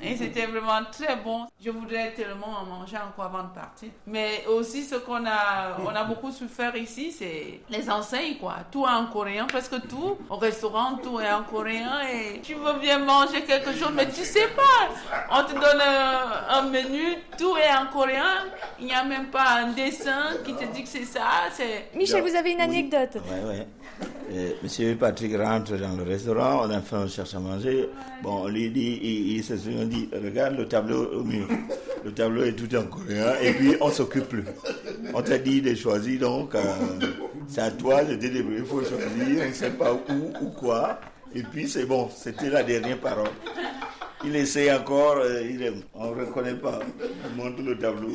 Et 0.00 0.16
c'était 0.16 0.46
vraiment 0.46 0.80
très 0.90 1.16
bon. 1.16 1.46
Je 1.62 1.70
voudrais 1.70 2.12
tellement 2.12 2.58
en 2.62 2.64
manger 2.64 2.96
encore 2.96 3.26
avant 3.26 3.44
de 3.44 3.54
partir. 3.54 3.90
Mais 4.06 4.44
aussi, 4.46 4.84
ce 4.84 4.96
qu'on 4.96 5.26
a, 5.26 5.76
on 5.84 5.94
a 5.94 6.04
beaucoup 6.04 6.30
souffert 6.30 6.74
ici, 6.76 7.12
c'est 7.12 7.60
les 7.68 7.90
enseignes, 7.90 8.38
quoi. 8.38 8.56
Tout 8.70 8.86
est 8.86 8.90
en 8.90 9.06
coréen, 9.06 9.46
presque 9.46 9.86
tout. 9.88 10.16
Au 10.30 10.36
restaurant, 10.36 10.96
tout 11.02 11.20
est 11.20 11.30
en 11.30 11.42
coréen. 11.42 12.00
Et 12.10 12.40
tu 12.40 12.54
veux 12.54 12.78
bien 12.80 13.00
manger 13.00 13.42
quelque 13.42 13.72
chose, 13.72 13.92
mais 13.94 14.08
tu 14.08 14.24
sais 14.24 14.48
pas. 14.48 14.88
On 15.30 15.44
te 15.44 15.52
donne 15.52 15.82
un 16.48 16.62
menu, 16.62 17.18
tout 17.36 17.54
est 17.58 17.76
en 17.76 17.86
coréen 17.92 18.45
il 18.80 18.86
n'y 18.86 18.92
a 18.92 19.04
même 19.04 19.26
pas 19.26 19.60
un 19.62 19.72
dessin 19.72 20.36
qui 20.44 20.54
te 20.54 20.64
dit 20.72 20.82
que 20.82 20.88
c'est 20.88 21.04
ça. 21.04 21.22
Michel, 21.94 22.22
vous 22.22 22.34
avez 22.34 22.52
une 22.52 22.60
anecdote 22.60 23.10
Oui, 23.14 23.38
oui. 23.48 23.62
Monsieur 24.62 24.96
Patrick 24.96 25.36
rentre 25.36 25.76
dans 25.76 25.96
le 25.96 26.02
restaurant, 26.02 26.66
on 26.66 26.70
a 26.70 26.80
fait 26.80 26.96
on 26.96 27.08
cherche 27.08 27.34
à 27.34 27.38
manger. 27.38 27.88
Bon, 28.22 28.42
on 28.42 28.48
lui 28.48 28.70
dit, 28.70 28.98
il, 29.36 29.44
se 29.44 29.56
souvient, 29.56 29.84
dit, 29.84 30.08
regarde 30.12 30.56
le 30.56 30.66
tableau 30.66 31.12
au 31.12 31.22
mur. 31.22 31.46
Le 32.04 32.12
tableau 32.12 32.44
est 32.44 32.52
tout 32.52 32.74
en 32.76 32.84
coréen 32.84 33.34
et 33.40 33.52
puis 33.52 33.76
on 33.80 33.90
s'occupe 33.90 34.28
plus. 34.28 34.44
On 35.14 35.22
t'a 35.22 35.38
dit 35.38 35.62
de 35.62 35.74
choisir, 35.74 36.20
donc 36.20 36.54
euh, 36.54 36.60
c'est 37.48 37.62
à 37.62 37.70
toi 37.70 38.04
de 38.04 38.16
te 38.16 38.26
débrouiller, 38.26 38.58
il 38.58 38.64
faut 38.64 38.80
choisir, 38.80 39.42
on 39.44 39.48
ne 39.48 39.52
sait 39.52 39.70
pas 39.70 39.92
où 39.92 40.44
ou 40.44 40.50
quoi. 40.50 41.00
Et 41.34 41.42
puis 41.42 41.68
c'est 41.68 41.86
bon, 41.86 42.08
c'était 42.14 42.50
la 42.50 42.62
dernière 42.62 42.98
parole. 42.98 43.30
Il 44.24 44.34
essaie 44.34 44.74
encore, 44.74 45.16
euh, 45.18 45.42
il 45.42 45.84
on 45.94 46.10
ne 46.10 46.24
reconnaît 46.24 46.54
pas. 46.54 46.78
Il 47.00 47.36
montre 47.36 47.62
le 47.62 47.78
tableau. 47.78 48.08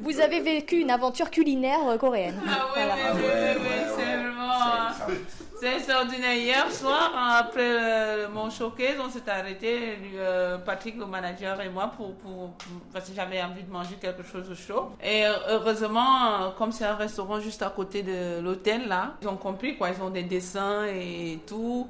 Vous 0.00 0.20
avez 0.20 0.40
vécu 0.40 0.76
une 0.76 0.90
aventure 0.90 1.30
culinaire 1.30 1.86
euh, 1.88 1.98
coréenne. 1.98 2.40
Ah 2.46 2.68
oui, 2.74 2.82
oui, 3.16 3.22
oui, 3.60 3.68
c'est 3.96 4.16
vraiment... 4.16 5.18
C'est 5.60 5.76
extraordinaire. 5.76 6.34
Hier 6.34 6.72
soir, 6.72 7.12
après 7.38 8.26
mon 8.32 8.50
showcase, 8.50 8.96
on 9.04 9.08
s'est 9.08 9.28
arrêté, 9.28 9.98
euh, 10.16 10.58
Patrick, 10.58 10.96
le 10.96 11.06
manager, 11.06 11.60
et 11.60 11.68
moi, 11.68 11.92
pour, 11.96 12.14
pour, 12.16 12.54
parce 12.92 13.08
que 13.08 13.14
j'avais 13.14 13.40
envie 13.42 13.62
de 13.62 13.70
manger 13.70 13.96
quelque 14.00 14.24
chose 14.24 14.48
de 14.48 14.54
chaud. 14.54 14.90
Et 15.04 15.24
heureusement, 15.48 16.52
comme 16.58 16.72
c'est 16.72 16.84
un 16.84 16.96
restaurant 16.96 17.38
juste 17.38 17.62
à 17.62 17.70
côté 17.70 18.02
de 18.02 18.40
l'hôtel, 18.40 18.88
là, 18.88 19.14
ils 19.22 19.28
ont 19.28 19.36
compris, 19.36 19.76
quoi. 19.76 19.90
Ils 19.90 20.02
ont 20.02 20.10
des 20.10 20.24
dessins 20.24 20.84
et 20.86 21.38
tout 21.46 21.88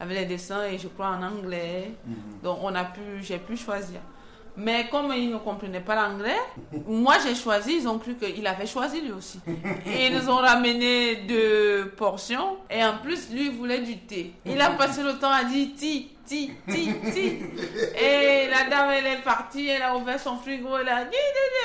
avec 0.00 0.18
les 0.18 0.24
dessins 0.24 0.64
et 0.64 0.78
je 0.78 0.88
crois 0.88 1.08
en 1.08 1.22
anglais. 1.22 1.92
Mhm. 2.06 2.14
Donc 2.42 2.58
on 2.62 2.74
a 2.74 2.84
pu, 2.84 3.00
j'ai 3.22 3.38
pu 3.38 3.56
choisir. 3.56 4.00
Mais 4.56 4.88
comme 4.90 5.12
ils 5.16 5.30
ne 5.30 5.38
comprenaient 5.38 5.80
pas 5.80 5.94
l'anglais, 5.94 6.36
moi 6.86 7.14
j'ai 7.24 7.34
choisi, 7.34 7.76
ils 7.76 7.88
ont 7.88 7.98
cru 7.98 8.16
qu'il 8.16 8.46
avait 8.46 8.66
choisi 8.66 9.00
lui 9.00 9.12
aussi. 9.12 9.40
Et 9.86 10.06
ils 10.06 10.14
nous 10.14 10.28
ont 10.28 10.36
ramené 10.36 11.16
deux 11.28 11.92
portions. 11.96 12.56
Et 12.68 12.84
en 12.84 12.98
plus, 12.98 13.30
lui, 13.30 13.46
il 13.46 13.52
voulait 13.52 13.80
du 13.80 13.98
thé. 13.98 14.32
Il 14.44 14.60
a 14.60 14.70
passé 14.80 15.02
le 15.02 15.18
temps 15.18 15.30
à 15.30 15.44
dire 15.44 15.68
ti, 15.76 16.10
ti, 16.26 16.50
ti, 16.68 16.92
ti. 17.12 17.38
Et 17.96 18.48
la 18.50 18.68
dame, 18.68 18.90
elle 18.90 19.06
est 19.06 19.22
partie, 19.22 19.68
elle 19.68 19.82
a 19.82 19.96
ouvert 19.96 20.18
son 20.18 20.36
frigo, 20.36 20.76
elle 20.78 20.88
a 20.88 21.04
dit, 21.04 21.16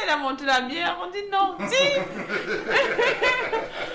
elle 0.04 0.10
a 0.10 0.18
monté 0.18 0.46
la 0.46 0.62
bière. 0.62 0.98
On 1.04 1.12
dit 1.12 1.24
non, 1.32 1.56
ti. 1.68 1.76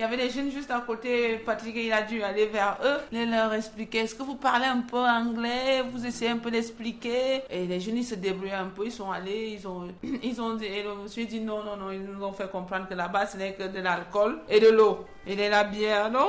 Il 0.00 0.04
y 0.04 0.06
avait 0.06 0.16
des 0.16 0.30
jeunes 0.30 0.50
juste 0.50 0.70
à 0.70 0.80
côté. 0.80 1.36
Patrick, 1.44 1.76
il 1.76 1.92
a 1.92 2.00
dû 2.00 2.22
aller 2.22 2.46
vers 2.46 2.78
eux. 2.82 3.00
Il 3.12 3.30
leur 3.30 3.52
expliquer 3.52 3.98
est-ce 3.98 4.14
que 4.14 4.22
vous 4.22 4.36
parlez 4.36 4.64
un 4.64 4.80
peu 4.80 4.96
anglais? 4.96 5.82
Vous 5.92 6.06
essayez 6.06 6.30
un 6.30 6.38
peu 6.38 6.50
d'expliquer? 6.50 7.42
Et 7.50 7.66
les 7.66 7.80
jeunes, 7.80 7.98
ils 7.98 8.04
se 8.04 8.14
débrouillent 8.14 8.52
un 8.52 8.70
peu. 8.74 8.86
Ils 8.86 8.92
sont 8.92 9.10
allés. 9.10 9.58
Ils 9.58 9.68
ont, 9.68 9.88
ils 10.22 10.40
ont 10.40 10.54
dit, 10.54 10.64
et 10.64 10.82
le 10.82 10.94
monsieur 11.02 11.26
dit 11.26 11.42
non, 11.42 11.62
non, 11.62 11.76
non. 11.76 11.90
Ils 11.90 12.02
nous 12.02 12.24
ont 12.24 12.32
fait 12.32 12.50
comprendre 12.50 12.88
que 12.88 12.94
là-bas, 12.94 13.26
ce 13.26 13.36
n'est 13.36 13.52
que 13.52 13.64
de 13.64 13.80
l'alcool 13.80 14.40
et 14.48 14.58
de 14.58 14.68
l'eau. 14.68 15.04
Et 15.26 15.36
de 15.36 15.50
la 15.50 15.64
bière, 15.64 16.10
non? 16.10 16.28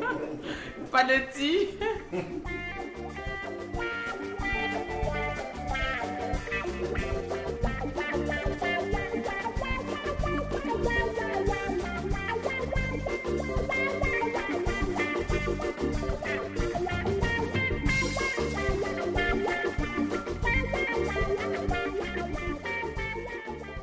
Pas 0.90 1.04
de 1.04 1.14
thé. 1.32 1.78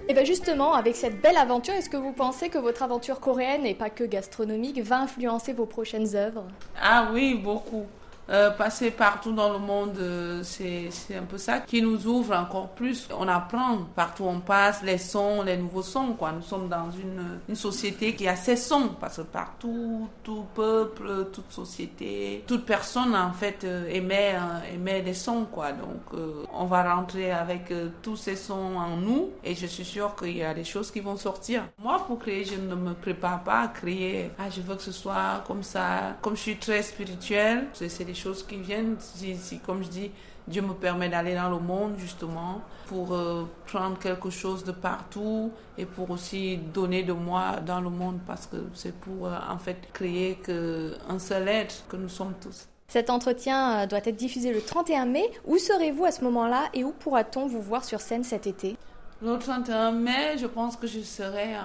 Et 0.07 0.11
eh 0.11 0.13
bien 0.13 0.23
justement, 0.23 0.73
avec 0.73 0.95
cette 0.95 1.21
belle 1.21 1.35
aventure, 1.35 1.73
est-ce 1.73 1.89
que 1.89 1.97
vous 1.97 2.13
pensez 2.13 2.47
que 2.47 2.57
votre 2.57 2.81
aventure 2.81 3.19
coréenne, 3.19 3.65
et 3.65 3.73
pas 3.73 3.89
que 3.89 4.05
gastronomique, 4.05 4.81
va 4.81 5.01
influencer 5.01 5.51
vos 5.51 5.65
prochaines 5.65 6.15
œuvres? 6.15 6.45
Ah 6.81 7.09
oui, 7.11 7.33
beaucoup. 7.35 7.83
Euh, 8.29 8.51
passer 8.51 8.91
partout 8.91 9.31
dans 9.31 9.53
le 9.53 9.59
monde, 9.59 9.97
euh, 9.99 10.41
c'est 10.43 10.89
un 11.15 11.23
peu 11.23 11.37
ça 11.37 11.59
qui 11.59 11.81
nous 11.81 12.07
ouvre 12.07 12.35
encore 12.35 12.69
plus. 12.69 13.07
On 13.17 13.27
apprend 13.27 13.79
partout 13.95 14.25
on 14.25 14.41
passe, 14.41 14.83
les 14.83 14.97
sons, 14.97 15.43
les 15.43 15.55
nouveaux 15.55 15.81
sons. 15.81 16.13
Quoi. 16.13 16.33
Nous 16.33 16.41
sommes 16.41 16.67
dans 16.67 16.91
une, 16.91 17.39
une 17.47 17.55
société 17.55 18.15
qui 18.15 18.27
a 18.27 18.35
ses 18.35 18.57
sons, 18.57 18.89
parce 18.99 19.17
que 19.17 19.21
partout, 19.21 20.09
tout 20.23 20.45
peuple, 20.53 21.27
toute 21.31 21.51
société, 21.51 22.43
toute 22.45 22.65
personne 22.65 23.15
en 23.15 23.31
fait 23.31 23.63
euh, 23.63 23.87
émet, 23.89 24.35
émet 24.73 25.01
des 25.01 25.13
sons. 25.13 25.45
Quoi. 25.49 25.71
Donc 25.71 26.19
on 26.53 26.65
va 26.65 26.95
rentrer 26.95 27.31
avec 27.31 27.73
tous 28.01 28.17
ces 28.17 28.35
sons 28.35 28.75
en 28.75 28.97
nous 28.97 29.29
et 29.43 29.55
je 29.55 29.65
suis 29.65 29.85
sûre 29.85 30.15
qu'il 30.15 30.35
y 30.37 30.43
a 30.43 30.53
des 30.53 30.63
choses 30.63 30.91
qui 30.91 30.99
vont 30.99 31.15
sortir. 31.17 31.63
Moi, 31.81 32.03
pour 32.05 32.19
créer, 32.19 32.43
je 32.43 32.55
ne 32.55 32.75
me 32.75 32.93
prépare 32.93 33.43
pas 33.43 33.61
à 33.61 33.67
créer. 33.67 34.31
Ah, 34.37 34.49
je 34.49 34.61
veux 34.61 34.75
que 34.75 34.81
ce 34.81 34.91
soit 34.91 35.43
comme 35.47 35.63
ça. 35.63 36.15
Comme 36.21 36.35
je 36.35 36.41
suis 36.41 36.57
très 36.57 36.81
spirituelle, 36.83 37.67
c'est 37.73 38.03
des 38.03 38.16
choses 38.17 38.43
qui 38.43 38.57
viennent. 38.57 38.95
Si, 38.99 39.59
comme 39.65 39.83
je 39.83 39.89
dis, 39.89 40.11
Dieu 40.47 40.61
me 40.61 40.73
permet 40.73 41.09
d'aller 41.09 41.35
dans 41.35 41.49
le 41.49 41.59
monde 41.59 41.95
justement 41.97 42.61
pour 42.87 43.13
euh, 43.13 43.43
prendre 43.65 43.99
quelque 43.99 44.29
chose 44.29 44.63
de 44.63 44.71
partout 44.71 45.51
et 45.77 45.85
pour 45.85 46.09
aussi 46.09 46.57
donner 46.57 47.03
de 47.03 47.11
moi 47.11 47.57
dans 47.65 47.81
le 47.81 47.89
monde 47.89 48.19
parce 48.25 48.47
que 48.47 48.55
c'est 48.73 48.95
pour 48.95 49.27
euh, 49.27 49.35
en 49.49 49.57
fait 49.57 49.77
créer 49.91 50.35
que 50.35 50.93
un 51.09 51.19
seul 51.19 51.49
être 51.49 51.83
que 51.89 51.97
nous 51.97 52.07
sommes 52.07 52.33
tous. 52.41 52.67
Cet 52.87 53.09
entretien 53.09 53.81
euh, 53.81 53.87
doit 53.87 53.99
être 53.99 54.15
diffusé 54.15 54.53
le 54.53 54.61
31 54.61 55.05
mai. 55.05 55.29
Où 55.45 55.57
serez-vous 55.57 56.05
à 56.05 56.11
ce 56.11 56.23
moment-là 56.23 56.69
et 56.73 56.85
où 56.85 56.93
pourra-t-on 56.93 57.47
vous 57.47 57.61
voir 57.61 57.83
sur 57.83 57.99
scène 57.99 58.23
cet 58.23 58.47
été? 58.47 58.77
Le 59.21 59.37
31 59.37 59.91
mai, 59.91 60.37
je 60.37 60.45
pense 60.45 60.77
que 60.77 60.87
je 60.87 61.01
serai 61.01 61.55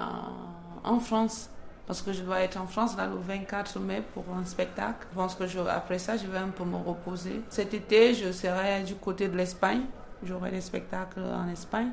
en 0.82 0.98
France 0.98 1.50
parce 1.86 2.02
que 2.02 2.12
je 2.12 2.22
dois 2.22 2.40
être 2.40 2.60
en 2.60 2.66
France 2.66 2.96
là, 2.96 3.06
le 3.06 3.16
24 3.16 3.78
mai 3.80 4.02
pour 4.14 4.24
un 4.34 4.44
spectacle. 4.44 5.06
Je 5.14 5.34
que 5.36 5.68
après 5.68 5.98
ça, 5.98 6.16
je 6.16 6.26
vais 6.26 6.38
un 6.38 6.48
peu 6.48 6.64
me 6.64 6.76
reposer. 6.76 7.42
Cet 7.50 7.74
été, 7.74 8.14
je 8.14 8.30
serai 8.32 8.82
du 8.82 8.94
côté 8.94 9.28
de 9.28 9.36
l'Espagne. 9.36 9.82
J'aurai 10.24 10.52
des 10.52 10.60
spectacles 10.60 11.20
en 11.20 11.48
Espagne, 11.48 11.90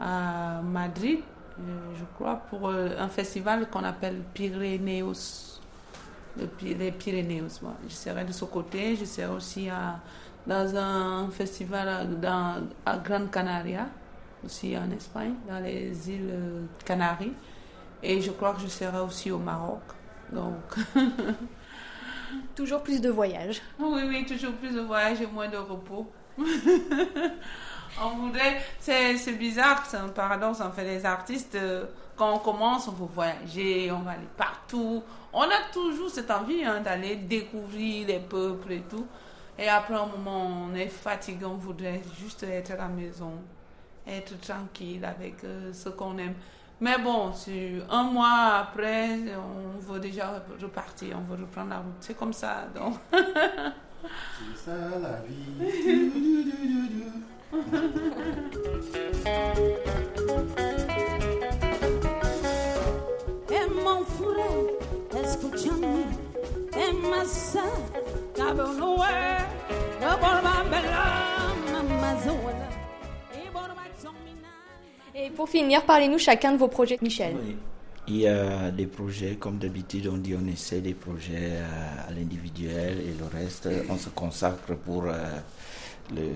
à 0.00 0.62
Madrid, 0.62 1.20
je 1.58 2.04
crois, 2.14 2.36
pour 2.48 2.68
euh, 2.68 2.90
un 2.98 3.08
festival 3.08 3.68
qu'on 3.68 3.84
appelle 3.84 4.22
Pyrénéos. 4.32 5.60
Les 6.62 6.92
Pyrénéos. 6.92 7.60
Je 7.88 7.94
serai 7.94 8.24
de 8.24 8.32
ce 8.32 8.44
côté. 8.46 8.96
Je 8.96 9.04
serai 9.04 9.26
aussi 9.26 9.68
à, 9.68 10.00
dans 10.46 10.74
un 10.76 11.28
festival 11.30 12.08
à 12.86 12.96
Gran 12.98 13.26
Canaria, 13.26 13.86
aussi 14.44 14.76
en 14.78 14.90
Espagne, 14.90 15.34
dans 15.48 15.58
les 15.60 16.10
îles 16.10 16.32
Canaries. 16.84 17.34
Et 18.02 18.20
je 18.20 18.30
crois 18.30 18.54
que 18.54 18.60
je 18.60 18.68
serai 18.68 18.98
aussi 19.00 19.30
au 19.30 19.38
Maroc. 19.38 19.82
Donc. 20.32 20.76
toujours 22.54 22.82
plus 22.82 23.00
de 23.00 23.10
voyages. 23.10 23.60
Oui, 23.78 24.02
oui, 24.06 24.26
toujours 24.26 24.52
plus 24.52 24.74
de 24.74 24.80
voyages 24.80 25.20
et 25.20 25.26
moins 25.26 25.48
de 25.48 25.56
repos. 25.56 26.10
on 28.02 28.08
voudrait. 28.16 28.62
C'est 28.78 29.38
bizarre, 29.38 29.84
c'est 29.86 29.96
un 29.96 30.08
paradoxe. 30.08 30.60
En 30.60 30.70
fait, 30.70 30.84
les 30.84 31.04
artistes, 31.04 31.54
euh, 31.54 31.86
quand 32.16 32.34
on 32.34 32.38
commence, 32.38 32.88
on 32.88 32.92
veut 32.92 33.08
voyager, 33.12 33.90
on 33.90 34.00
va 34.00 34.12
aller 34.12 34.28
partout. 34.36 35.02
On 35.32 35.42
a 35.42 35.70
toujours 35.72 36.10
cette 36.10 36.30
envie 36.30 36.64
hein, 36.64 36.80
d'aller 36.80 37.16
découvrir 37.16 38.06
les 38.06 38.20
peuples 38.20 38.72
et 38.72 38.82
tout. 38.82 39.06
Et 39.58 39.68
après 39.68 39.94
un 39.94 40.06
moment, 40.06 40.68
on 40.68 40.74
est 40.74 40.88
fatigué, 40.88 41.44
on 41.44 41.56
voudrait 41.56 42.00
juste 42.20 42.44
être 42.44 42.70
à 42.72 42.76
la 42.76 42.88
maison, 42.88 43.32
être 44.06 44.38
tranquille 44.40 45.04
avec 45.04 45.42
euh, 45.42 45.72
ce 45.72 45.88
qu'on 45.88 46.16
aime. 46.18 46.34
Mais 46.80 46.96
bon, 46.98 47.32
un 47.90 48.02
mois 48.04 48.60
après, 48.60 49.18
on 49.36 49.78
veut 49.92 49.98
déjà 49.98 50.40
repartir, 50.62 51.18
on 51.18 51.22
veut 51.34 51.40
reprendre 51.42 51.70
la 51.70 51.78
route. 51.78 51.96
C'est 52.00 52.16
comme 52.16 52.32
ça, 52.32 52.68
donc. 52.74 52.94
C'est 53.10 54.58
ça 54.64 54.76
la 55.02 55.20
vie. 55.26 56.52
Et 63.50 63.66
mon 63.74 64.04
frère, 64.04 65.24
escúchame, 65.24 66.04
Et 75.20 75.30
pour 75.30 75.48
finir, 75.48 75.84
parlez-nous 75.84 76.18
chacun 76.18 76.52
de 76.52 76.58
vos 76.58 76.68
projets, 76.68 76.98
Michel. 77.02 77.34
Il 78.06 78.16
y 78.18 78.28
a 78.28 78.70
des 78.70 78.86
projets, 78.86 79.34
comme 79.34 79.58
d'habitude, 79.58 80.08
on 80.12 80.16
dit 80.16 80.34
on 80.40 80.46
essaie 80.46 80.80
des 80.80 80.94
projets 80.94 81.56
euh, 81.56 82.08
à, 82.08 82.12
l'individuel 82.12 82.98
et 83.00 83.14
le 83.18 83.26
reste, 83.26 83.68
on 83.90 83.96
se 83.98 84.08
consacre 84.10 84.76
pour 84.76 85.04
euh, 85.06 85.14
le, 86.14 86.30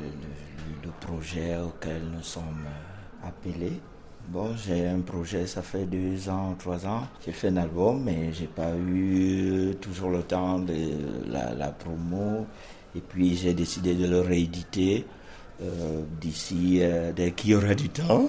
projet 1.01 1.57
auquel 1.59 2.03
nous 2.13 2.23
sommes 2.23 2.67
euh, 2.67 3.29
appelés. 3.29 3.81
Bon, 4.29 4.55
j'ai 4.57 4.87
un 4.87 5.01
projet, 5.01 5.47
ça 5.47 5.63
fait 5.63 5.85
deux 5.85 6.29
ans, 6.29 6.55
trois 6.59 6.85
ans. 6.87 7.07
J'ai 7.25 7.33
fait 7.33 7.49
un 7.49 7.57
album, 7.59 8.03
mais 8.03 8.33
j'ai 8.33 8.47
pas 8.47 8.73
eu 8.77 9.75
toujours 9.81 10.11
le 10.11 10.23
temps 10.23 10.59
de 10.59 10.75
la 11.29 11.69
promo. 11.71 12.47
Et 12.95 13.01
puis 13.01 13.37
j'ai 13.37 13.55
décidé 13.55 13.95
de 13.95 14.07
le 14.07 14.21
rééditer. 14.21 15.07
Euh, 15.63 16.03
d'ici, 16.21 16.79
euh, 16.81 17.13
dès 17.13 17.33
qu'il 17.33 17.51
y 17.51 17.55
aura 17.55 17.75
du 17.75 17.89
temps. 17.89 18.29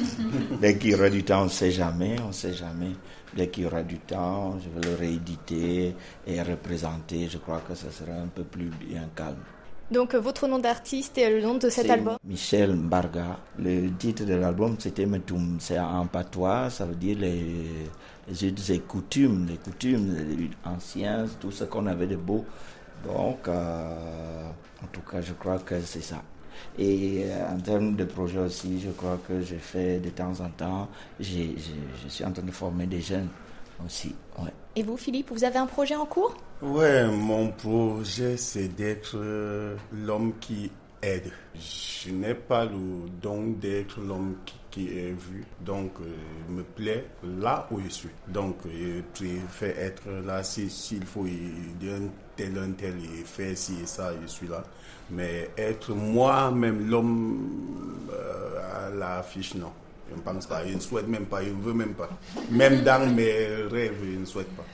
dès 0.60 0.76
qu'il 0.76 0.90
y 0.90 0.94
aura 0.94 1.08
du 1.08 1.22
temps, 1.22 1.42
on 1.42 1.44
ne 1.44 1.48
sait 1.50 1.70
jamais, 1.70 2.16
on 2.22 2.28
ne 2.28 2.32
sait 2.32 2.52
jamais. 2.52 2.90
Dès 3.34 3.48
qu'il 3.48 3.64
y 3.64 3.66
aura 3.66 3.82
du 3.82 3.98
temps, 3.98 4.58
je 4.58 4.68
vais 4.68 4.86
le 4.86 4.94
rééditer 4.96 5.94
et 6.26 6.42
représenter. 6.42 7.28
Je 7.30 7.38
crois 7.38 7.62
que 7.66 7.74
ça 7.74 7.90
sera 7.90 8.12
un 8.12 8.26
peu 8.26 8.42
plus 8.44 8.66
bien 8.66 9.08
calme. 9.14 9.36
Donc 9.90 10.14
euh, 10.14 10.20
votre 10.20 10.48
nom 10.48 10.58
d'artiste 10.58 11.16
et 11.16 11.30
le 11.30 11.40
nom 11.40 11.54
de 11.54 11.70
cet 11.70 11.88
album 11.88 12.16
Michel 12.24 12.74
Mbarga. 12.74 13.38
Le 13.58 13.88
titre 13.96 14.24
de 14.24 14.34
l'album 14.34 14.76
c'était 14.78 15.06
Metoum. 15.06 15.56
C'est 15.60 15.78
en 15.78 16.06
patois, 16.06 16.68
ça 16.68 16.84
veut 16.84 16.94
dire 16.96 17.16
les, 17.18 17.66
les 18.28 18.78
coutumes, 18.80 19.46
les 19.48 19.56
coutumes 19.56 20.14
anciennes, 20.64 21.28
tout 21.40 21.52
ce 21.52 21.64
qu'on 21.64 21.86
avait 21.86 22.08
de 22.08 22.16
beau. 22.16 22.44
Donc, 23.06 23.46
en 23.46 24.86
tout 24.90 25.02
cas, 25.02 25.20
je 25.20 25.34
crois 25.34 25.58
que 25.60 25.80
c'est 25.82 26.02
ça. 26.02 26.22
Et 26.78 27.24
euh, 27.24 27.54
en 27.54 27.58
termes 27.58 27.96
de 27.96 28.04
projet 28.04 28.38
aussi, 28.38 28.80
je 28.80 28.90
crois 28.90 29.18
que 29.26 29.40
je 29.40 29.56
fais 29.56 29.98
de 29.98 30.10
temps 30.10 30.40
en 30.40 30.48
temps, 30.50 30.88
je 31.20 31.54
suis 32.08 32.24
en 32.24 32.32
train 32.32 32.42
de 32.42 32.50
former 32.50 32.86
des 32.86 33.00
jeunes 33.00 33.28
aussi. 33.84 34.14
Ouais. 34.38 34.52
Et 34.74 34.82
vous, 34.82 34.96
Philippe, 34.96 35.30
vous 35.30 35.44
avez 35.44 35.58
un 35.58 35.66
projet 35.66 35.96
en 35.96 36.06
cours? 36.06 36.34
Ouais, 36.62 37.06
mon 37.06 37.48
projet, 37.48 38.36
c'est 38.36 38.68
d'être 38.68 39.16
euh, 39.16 39.76
l'homme 39.92 40.32
qui 40.40 40.70
aide. 41.06 41.30
Je 41.54 42.10
n'ai 42.10 42.34
pas 42.34 42.64
le 42.64 43.08
don 43.22 43.52
d'être 43.60 44.00
l'homme 44.00 44.36
qui, 44.70 44.88
est 44.88 45.12
vu, 45.12 45.42
donc 45.60 45.92
euh, 46.02 46.52
me 46.52 46.62
plaît 46.62 47.06
là 47.40 47.66
où 47.70 47.80
je 47.80 47.88
suis. 47.88 48.10
Donc, 48.28 48.56
je 48.66 49.00
préfère 49.14 49.78
être 49.78 50.02
là 50.26 50.42
s'il 50.42 51.04
faut 51.06 51.24
dire 51.24 51.94
un 51.94 52.08
tel, 52.36 52.58
un 52.58 52.72
tel, 52.72 52.94
et 52.98 53.24
faire 53.24 53.56
ci 53.56 53.76
et 53.82 53.86
ça, 53.86 54.12
je 54.20 54.26
suis 54.26 54.46
là. 54.46 54.62
Mais 55.10 55.48
être 55.56 55.94
moi-même 55.94 56.90
l'homme 56.90 58.08
euh, 58.12 58.86
à 58.86 58.90
l'affiche, 58.90 59.54
non. 59.54 59.72
Je 60.10 60.14
ne 60.14 60.20
pense 60.20 60.46
pas, 60.46 60.66
je 60.66 60.74
ne 60.74 60.80
souhaite 60.80 61.08
même 61.08 61.24
pas, 61.24 61.42
je 61.42 61.48
ne 61.48 61.62
veux 61.62 61.72
même 61.72 61.94
pas. 61.94 62.10
Même 62.50 62.82
dans 62.82 63.10
mes 63.14 63.46
rêves, 63.70 63.96
je 64.04 64.18
ne 64.18 64.24
souhaite 64.26 64.50
pas. 64.54 64.64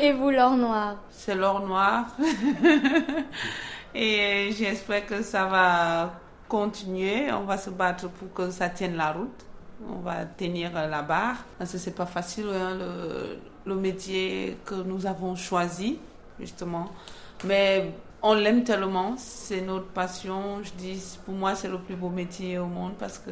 Et 0.00 0.12
vous, 0.12 0.30
l'or 0.30 0.56
noir? 0.56 0.96
C'est 1.10 1.34
l'or 1.36 1.66
noir. 1.66 2.06
Et 3.94 4.50
j'espère 4.56 5.06
que 5.06 5.22
ça 5.22 5.46
va 5.46 6.12
continuer. 6.48 7.32
On 7.32 7.44
va 7.44 7.58
se 7.58 7.70
battre 7.70 8.08
pour 8.08 8.32
que 8.32 8.50
ça 8.50 8.68
tienne 8.68 8.96
la 8.96 9.12
route. 9.12 9.44
On 9.88 10.00
va 10.00 10.24
tenir 10.24 10.72
la 10.72 11.02
barre. 11.02 11.44
Parce 11.58 11.72
que 11.72 11.78
c'est 11.78 11.94
pas 11.94 12.06
facile, 12.06 12.46
hein, 12.54 12.78
le 13.64 13.74
métier 13.74 14.58
que 14.64 14.74
nous 14.74 15.06
avons 15.06 15.34
choisi, 15.34 15.98
justement. 16.38 16.90
Mais 17.44 17.92
on 18.22 18.34
l'aime 18.34 18.64
tellement, 18.64 19.14
c'est 19.16 19.62
notre 19.62 19.86
passion. 19.86 20.62
Je 20.62 20.72
dis, 20.72 21.18
pour 21.24 21.34
moi, 21.34 21.54
c'est 21.54 21.68
le 21.68 21.78
plus 21.78 21.96
beau 21.96 22.10
métier 22.10 22.58
au 22.58 22.66
monde 22.66 22.92
parce 22.98 23.18
que 23.18 23.30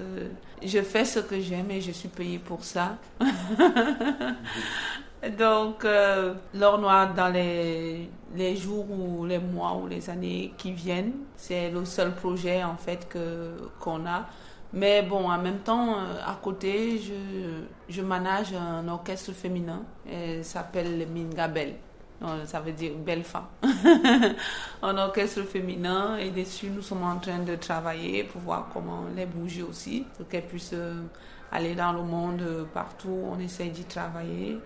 je 0.63 0.81
fais 0.81 1.05
ce 1.05 1.21
que 1.21 1.41
j'aime 1.41 1.71
et 1.71 1.81
je 1.81 1.93
suis 1.93 2.09
payée 2.09 2.39
pour 2.39 2.65
ça. 2.65 2.97
Donc, 5.37 5.85
euh, 5.85 6.35
l'or 6.55 6.79
noir 6.79 7.13
dans 7.15 7.29
les, 7.29 8.09
les, 8.37 8.57
jours 8.57 8.87
ou 8.91 9.27
les 9.27 9.39
mois 9.39 9.75
ou 9.77 9.89
les 9.89 10.09
années 10.11 10.53
qui 10.57 10.73
viennent, 10.73 11.13
c'est 11.37 11.71
le 11.71 11.85
seul 11.85 12.15
projet 12.15 12.63
en 12.63 12.77
fait 12.77 13.09
que 13.09 13.57
qu'on 13.81 14.07
a. 14.07 14.27
Mais 14.73 15.03
bon, 15.03 15.31
en 15.31 15.39
même 15.39 15.59
temps, 15.59 15.95
euh, 15.95 16.21
à 16.25 16.39
côté, 16.41 16.99
je, 16.99 17.63
je 17.89 18.03
manage 18.03 18.53
un 18.55 18.87
orchestre 18.89 19.33
féminin. 19.33 19.83
Il 20.11 20.45
s'appelle 20.45 20.99
le 20.99 21.07
Mingabel 21.07 21.75
ça 22.45 22.61
veut 22.61 22.73
dire 22.73 22.93
belle 22.97 23.23
femme. 23.23 23.47
en 24.83 24.97
orchestre 24.97 25.43
féminin 25.43 26.17
et 26.17 26.31
dessus 26.31 26.69
nous 26.71 26.83
sommes 26.83 27.05
en 27.05 27.19
train 27.19 27.39
de 27.39 27.55
travailler 27.57 28.25
pour 28.25 28.41
voir 28.43 28.69
comment 28.73 29.05
les 29.15 29.27
bouger 29.27 29.63
aussi, 29.63 30.05
pour 30.17 30.29
qu'elles 30.29 30.47
puissent 30.47 30.73
euh, 30.75 31.03
aller 31.53 31.75
dans 31.75 31.93
le 31.93 32.03
monde 32.03 32.43
partout. 32.75 33.17
On 33.31 33.39
essaie 33.39 33.69
d'y 33.69 33.85
travailler. 33.85 34.59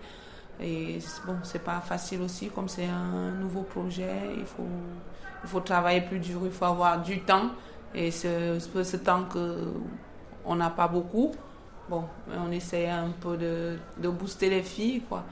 Et 0.61 0.99
bon, 1.25 1.35
c'est 1.43 1.63
pas 1.63 1.81
facile 1.81 2.21
aussi, 2.21 2.49
comme 2.49 2.69
c'est 2.69 2.85
un 2.85 3.31
nouveau 3.31 3.63
projet, 3.63 4.13
il 4.37 4.45
faut, 4.45 4.63
il 5.43 5.49
faut 5.49 5.59
travailler 5.59 6.01
plus 6.01 6.19
dur, 6.19 6.41
il 6.45 6.51
faut 6.51 6.65
avoir 6.65 7.01
du 7.01 7.21
temps. 7.21 7.51
Et 7.93 8.11
ce, 8.11 8.59
ce 8.59 8.97
temps 8.97 9.25
qu'on 9.25 10.55
n'a 10.55 10.69
pas 10.69 10.87
beaucoup, 10.87 11.31
bon, 11.89 12.05
on 12.35 12.51
essaie 12.51 12.89
un 12.89 13.09
peu 13.19 13.37
de, 13.37 13.77
de 13.97 14.09
booster 14.09 14.49
les 14.49 14.63
filles, 14.63 15.01
quoi 15.01 15.23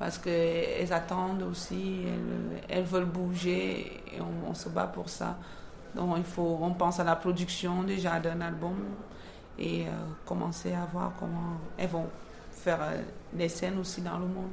parce 0.00 0.16
qu'elles 0.16 0.92
attendent 0.94 1.42
aussi, 1.42 2.06
elles, 2.70 2.84
veulent 2.84 3.04
bouger 3.04 4.02
et 4.10 4.18
on, 4.48 4.54
se 4.54 4.70
bat 4.70 4.86
pour 4.86 5.10
ça. 5.10 5.36
Donc 5.94 6.14
il 6.16 6.24
faut, 6.24 6.58
on 6.62 6.72
pense 6.72 6.98
à 7.00 7.04
la 7.04 7.16
production 7.16 7.82
déjà 7.82 8.18
d'un 8.18 8.40
album 8.40 8.76
et 9.58 9.86
euh, 9.86 9.90
commencer 10.24 10.72
à 10.72 10.86
voir 10.90 11.12
comment 11.20 11.58
elles 11.76 11.90
vont 11.90 12.06
faire 12.50 12.78
euh, 12.80 13.02
des 13.34 13.50
scènes 13.50 13.78
aussi 13.78 14.00
dans 14.00 14.18
le 14.18 14.24
monde. 14.24 14.52